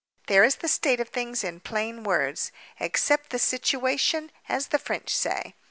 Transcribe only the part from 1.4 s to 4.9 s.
in plain words. Accept the situation—as the